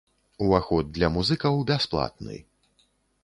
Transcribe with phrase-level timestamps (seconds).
[0.45, 2.39] Уваход для музыкаў бясплатны.